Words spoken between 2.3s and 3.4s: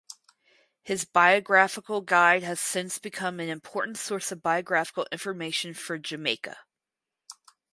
has since become